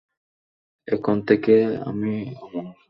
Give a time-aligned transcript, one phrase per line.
[0.87, 1.53] এখন থেকে
[1.89, 2.13] আমি
[2.43, 2.65] অমর!